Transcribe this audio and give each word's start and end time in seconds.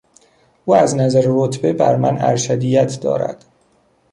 او 0.65 0.75
از 0.75 0.95
نظر 0.95 1.23
رتبه 1.27 1.73
بر 1.73 1.95
من 1.95 2.17
ارشدیت 2.21 2.99
دارد. 3.01 3.45